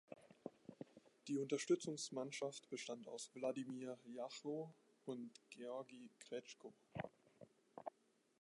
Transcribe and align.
Die 1.27 1.37
Unterstützungsmannschaft 1.37 2.67
bestand 2.71 3.07
aus 3.07 3.29
Wladimir 3.35 3.99
Ljachow 4.07 4.67
und 5.05 5.31
Georgi 5.51 6.09
Gretschko. 6.17 6.73